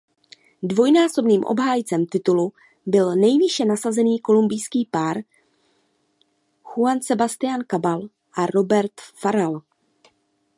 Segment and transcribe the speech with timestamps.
[0.63, 2.53] Dvojnásobným obhájcem titulu
[2.85, 5.17] byl nejvýše nasazený kolumbijský pár
[6.63, 8.01] Juan Sebastián Cabal
[8.33, 9.63] a Robert Farah.